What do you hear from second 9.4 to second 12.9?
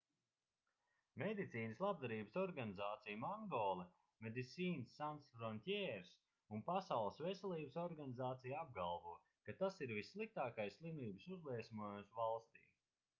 ka tas ir vissliktākais slimības uzliesmojums valstī